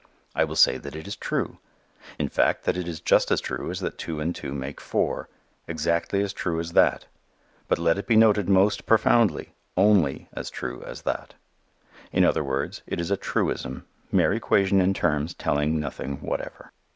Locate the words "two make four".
4.35-5.29